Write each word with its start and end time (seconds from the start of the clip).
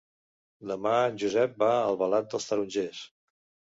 Demà 0.71 0.95
en 1.11 1.21
Josep 1.25 1.55
va 1.67 1.71
a 1.77 1.87
Albalat 1.93 2.35
dels 2.37 2.53
Tarongers. 2.53 3.09